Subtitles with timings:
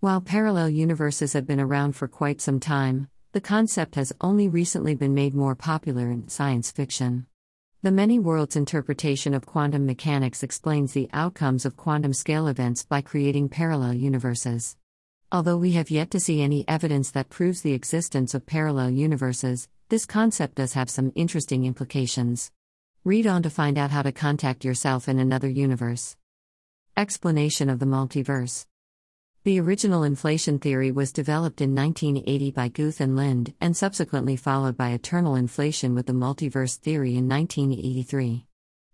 [0.00, 4.94] While parallel universes have been around for quite some time, the concept has only recently
[4.94, 7.26] been made more popular in science fiction.
[7.82, 13.00] The many worlds interpretation of quantum mechanics explains the outcomes of quantum scale events by
[13.00, 14.76] creating parallel universes.
[15.32, 19.68] Although we have yet to see any evidence that proves the existence of parallel universes,
[19.88, 22.52] this concept does have some interesting implications.
[23.02, 26.16] Read on to find out how to contact yourself in another universe.
[26.96, 28.64] Explanation of the multiverse.
[29.48, 34.76] The original inflation theory was developed in 1980 by Guth and Linde and subsequently followed
[34.76, 38.44] by eternal inflation with the multiverse theory in 1983.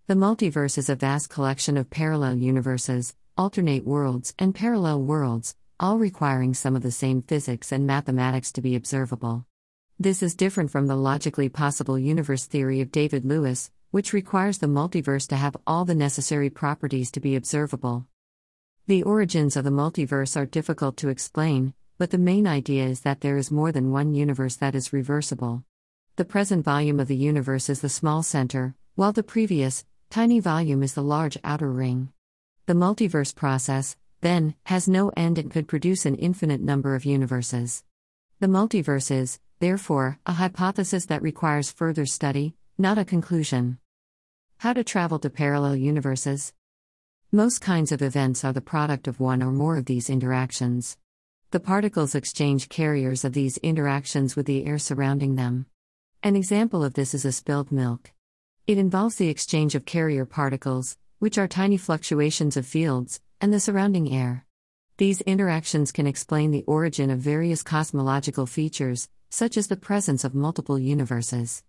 [0.06, 5.98] The multiverse is a vast collection of parallel universes, alternate worlds, and parallel worlds, all
[5.98, 9.46] requiring some of the same physics and mathematics to be observable.
[9.98, 14.68] This is different from the logically possible universe theory of David Lewis, which requires the
[14.68, 18.06] multiverse to have all the necessary properties to be observable.
[18.86, 23.22] The origins of the multiverse are difficult to explain, but the main idea is that
[23.22, 25.64] there is more than one universe that is reversible.
[26.16, 30.82] The present volume of the universe is the small center, while the previous, tiny volume
[30.82, 32.12] is the large outer ring.
[32.66, 37.84] The multiverse process, then, has no end and could produce an infinite number of universes.
[38.40, 43.78] The multiverse is, therefore, a hypothesis that requires further study, not a conclusion.
[44.58, 46.52] How to travel to parallel universes?
[47.34, 50.96] Most kinds of events are the product of one or more of these interactions.
[51.50, 55.66] The particles exchange carriers of these interactions with the air surrounding them.
[56.22, 58.12] An example of this is a spilled milk.
[58.68, 63.58] It involves the exchange of carrier particles, which are tiny fluctuations of fields, and the
[63.58, 64.46] surrounding air.
[64.98, 70.36] These interactions can explain the origin of various cosmological features, such as the presence of
[70.36, 71.64] multiple universes.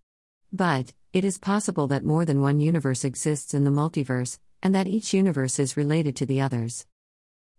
[0.52, 4.86] But, it is possible that more than one universe exists in the multiverse, and that
[4.86, 6.86] each universe is related to the others.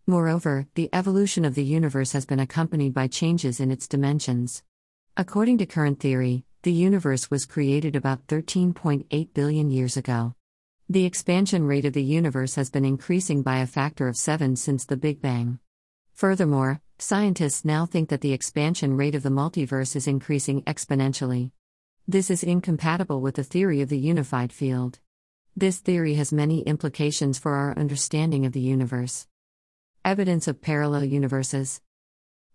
[0.05, 4.63] Moreover, the evolution of the universe has been accompanied by changes in its dimensions.
[5.17, 10.35] According to current theory, the universe was created about 13.8 billion years ago.
[10.89, 14.85] The expansion rate of the universe has been increasing by a factor of 7 since
[14.85, 15.59] the Big Bang.
[16.13, 21.51] Furthermore, scientists now think that the expansion rate of the multiverse is increasing exponentially.
[22.07, 24.99] This is incompatible with the theory of the unified field.
[25.59, 29.25] This theory has many implications for our understanding of the universe.
[30.05, 31.81] Evidence of parallel universes.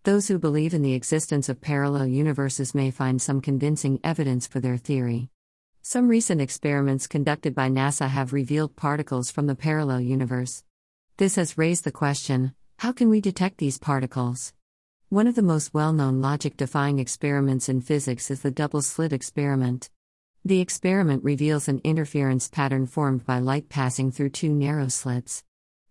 [0.05, 4.61] Those who believe in the existence of parallel universes may find some convincing evidence for
[4.61, 5.31] their theory.
[5.83, 10.63] Some recent experiments conducted by NASA have revealed particles from the parallel universe.
[11.17, 14.53] This has raised the question how can we detect these particles?
[15.09, 19.13] One of the most well known logic defying experiments in physics is the double slit
[19.13, 19.91] experiment.
[20.45, 25.45] The experiment reveals an interference pattern formed by light passing through two narrow slits.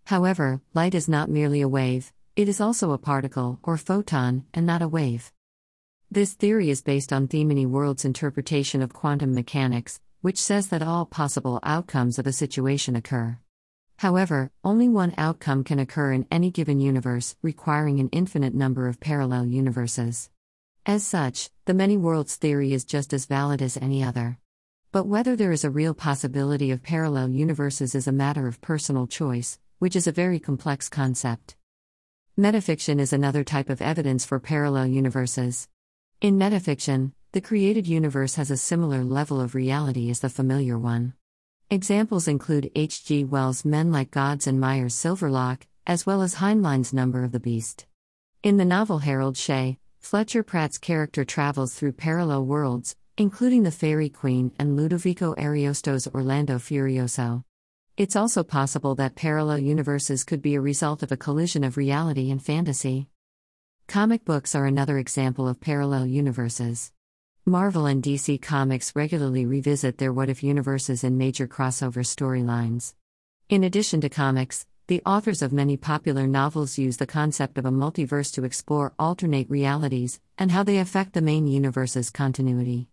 [0.08, 4.66] However, light is not merely a wave, it is also a particle, or photon, and
[4.66, 5.32] not a wave.
[6.12, 10.84] This theory is based on the many worlds interpretation of quantum mechanics, which says that
[10.84, 13.38] all possible outcomes of a situation occur.
[14.00, 19.00] However, only one outcome can occur in any given universe, requiring an infinite number of
[19.00, 20.30] parallel universes.
[20.86, 24.40] As such, the many worlds theory is just as valid as any other.
[24.94, 29.08] But whether there is a real possibility of parallel universes is a matter of personal
[29.08, 31.56] choice, which is a very complex concept.
[32.38, 35.70] Metafiction is another type of evidence for parallel universes.
[36.20, 41.14] In metafiction, the created universe has a similar level of reality as the familiar one.
[41.70, 43.24] Examples include H.G.
[43.24, 47.86] Wells' Men Like Gods and Meyer's Silverlock, as well as Heinlein's Number of the Beast.
[48.44, 54.10] In the novel Harold Shea, Fletcher Pratt's character travels through parallel worlds, including the Fairy
[54.10, 57.44] Queen and Ludovico Ariosto's Orlando Furioso.
[57.96, 62.32] It's also possible that parallel universes could be a result of a collision of reality
[62.32, 63.10] and fantasy.
[63.88, 66.92] Comic books are another example of parallel universes.
[67.46, 72.96] Marvel and DC Comics regularly revisit their what if universes in major crossover storylines.
[73.50, 77.72] In addition to comics, the authors of many popular novels use the concept of a
[77.72, 82.91] multiverse to explore alternate realities and how they affect the main universe's continuity.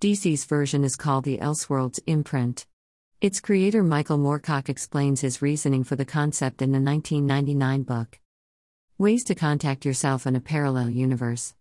[0.00, 2.66] DC's version is called the Elseworlds imprint.
[3.20, 8.20] Its creator Michael Moorcock explains his reasoning for the concept in the 1999 book.
[8.96, 11.56] Ways to contact yourself in a parallel universe.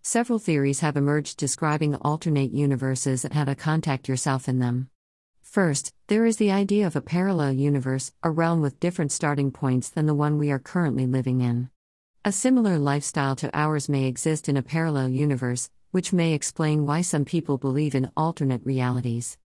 [0.00, 4.88] Several theories have emerged describing alternate universes and how to contact yourself in them.
[5.42, 9.88] First, there is the idea of a parallel universe, a realm with different starting points
[9.88, 11.70] than the one we are currently living in.
[12.24, 17.00] A similar lifestyle to ours may exist in a parallel universe, which may explain why
[17.00, 19.38] some people believe in alternate realities.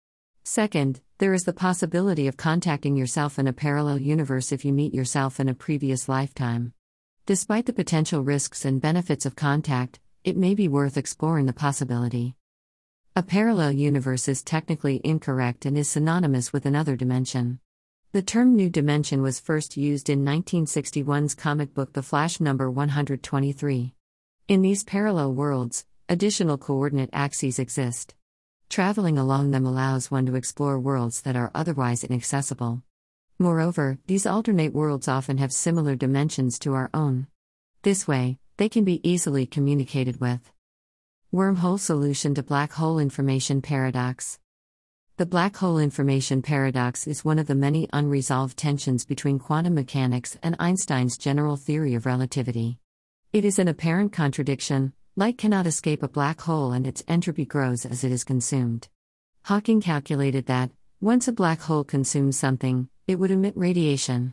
[0.45, 4.95] Second, there is the possibility of contacting yourself in a parallel universe if you meet
[4.95, 6.73] yourself in a previous lifetime.
[7.27, 12.35] Despite the potential risks and benefits of contact, it may be worth exploring the possibility.
[13.15, 17.61] A parallel universe is technically incorrect and is synonymous with another dimension.
[18.13, 23.95] The term new dimension was first used in 1961's comic book The Flash number 123.
[24.49, 28.15] In these parallel worlds, additional coordinate axes exist.
[28.71, 32.83] Traveling along them allows one to explore worlds that are otherwise inaccessible.
[33.39, 37.27] Moreover, these alternate worlds often have similar dimensions to our own.
[37.83, 40.51] This way, they can be easily communicated with.
[41.33, 44.39] Wormhole solution to black hole information paradox.
[45.19, 50.39] The black hole information paradox is one of the many unresolved tensions between quantum mechanics
[50.43, 52.79] and Einstein's general theory of relativity.
[53.33, 57.85] It is an apparent contradiction light cannot escape a black hole and its entropy grows
[57.85, 58.87] as it is consumed.
[59.47, 60.71] Hawking calculated that,
[61.01, 64.33] once a black hole consumes something, it would emit radiation.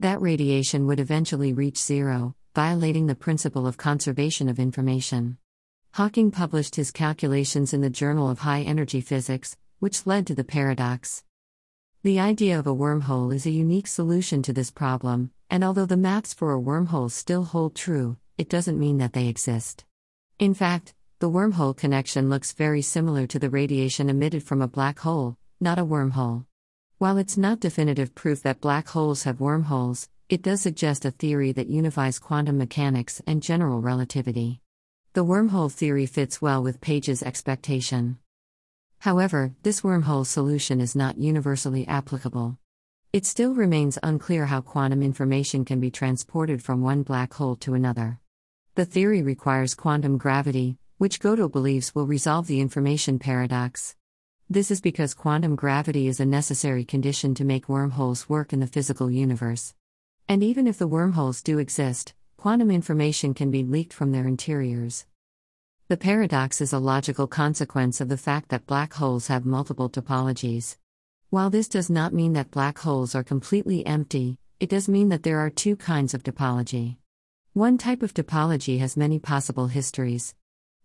[0.00, 5.38] That radiation would eventually reach zero, violating the principle of conservation of information.
[5.94, 10.42] Hawking published his calculations in the Journal of High Energy Physics, which led to the
[10.42, 11.22] paradox.
[12.02, 15.96] The idea of a wormhole is a unique solution to this problem, and although the
[15.96, 19.84] maths for a wormhole still hold true, it doesn't mean that they exist.
[20.38, 24.98] In fact, the wormhole connection looks very similar to the radiation emitted from a black
[24.98, 26.44] hole, not a wormhole.
[26.98, 31.52] While it's not definitive proof that black holes have wormholes, it does suggest a theory
[31.52, 34.60] that unifies quantum mechanics and general relativity.
[35.14, 38.18] The wormhole theory fits well with Page's expectation.
[38.98, 42.58] However, this wormhole solution is not universally applicable.
[43.10, 47.72] It still remains unclear how quantum information can be transported from one black hole to
[47.72, 48.20] another.
[48.76, 53.96] The theory requires quantum gravity, which Gödel believes will resolve the information paradox.
[54.50, 58.66] This is because quantum gravity is a necessary condition to make wormholes work in the
[58.66, 59.72] physical universe.
[60.28, 65.06] And even if the wormholes do exist, quantum information can be leaked from their interiors.
[65.88, 70.76] The paradox is a logical consequence of the fact that black holes have multiple topologies.
[71.30, 75.22] While this does not mean that black holes are completely empty, it does mean that
[75.22, 76.98] there are two kinds of topology.
[77.56, 80.34] One type of topology has many possible histories.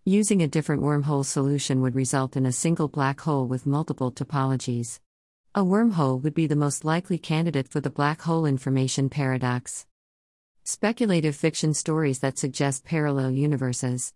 [0.06, 5.02] Using a different wormhole solution would result in a single black hole with multiple topologies.
[5.54, 9.86] A wormhole would be the most likely candidate for the black hole information paradox.
[10.64, 14.14] Speculative fiction stories that suggest parallel universes.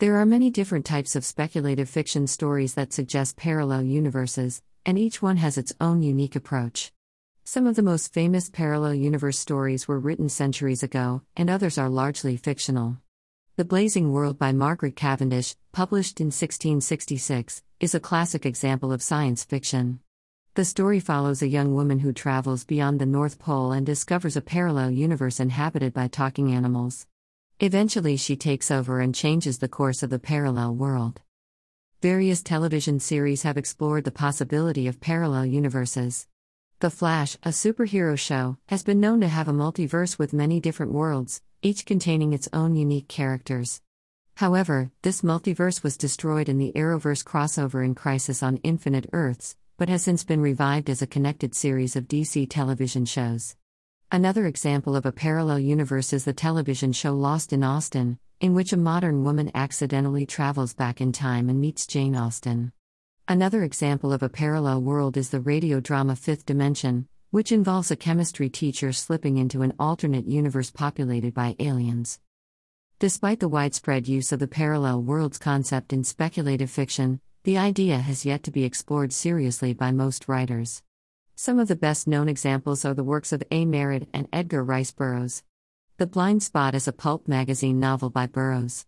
[0.00, 5.22] There are many different types of speculative fiction stories that suggest parallel universes, and each
[5.22, 6.92] one has its own unique approach.
[7.52, 11.88] Some of the most famous parallel universe stories were written centuries ago, and others are
[11.88, 12.98] largely fictional.
[13.56, 19.42] The Blazing World by Margaret Cavendish, published in 1666, is a classic example of science
[19.42, 19.98] fiction.
[20.54, 24.40] The story follows a young woman who travels beyond the North Pole and discovers a
[24.40, 27.08] parallel universe inhabited by talking animals.
[27.58, 31.20] Eventually, she takes over and changes the course of the parallel world.
[32.00, 36.28] Various television series have explored the possibility of parallel universes.
[36.80, 40.92] The Flash, a superhero show, has been known to have a multiverse with many different
[40.92, 43.82] worlds, each containing its own unique characters.
[44.36, 49.90] However, this multiverse was destroyed in the Arrowverse crossover in Crisis on Infinite Earths, but
[49.90, 53.56] has since been revived as a connected series of DC television shows.
[54.10, 58.72] Another example of a parallel universe is the television show Lost in Austen, in which
[58.72, 62.72] a modern woman accidentally travels back in time and meets Jane Austen.
[63.30, 67.96] Another example of a parallel world is the radio drama Fifth Dimension, which involves a
[67.96, 72.18] chemistry teacher slipping into an alternate universe populated by aliens.
[72.98, 78.26] Despite the widespread use of the parallel worlds concept in speculative fiction, the idea has
[78.26, 80.82] yet to be explored seriously by most writers.
[81.36, 83.64] Some of the best known examples are the works of A.
[83.64, 85.44] Merritt and Edgar Rice Burroughs.
[85.98, 88.86] The Blind Spot is a pulp magazine novel by Burroughs.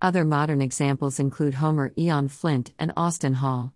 [0.00, 3.74] Other modern examples include Homer Eon Flint and Austin Hall.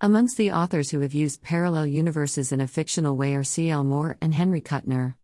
[0.00, 3.84] Amongst the authors who have used parallel universes in a fictional way are C.L.
[3.84, 5.12] Moore and Henry Kuttner.